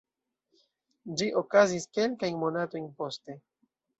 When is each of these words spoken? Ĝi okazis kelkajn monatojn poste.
Ĝi 1.21 1.27
okazis 1.41 1.85
kelkajn 1.97 2.41
monatojn 2.45 2.91
poste. 3.03 3.37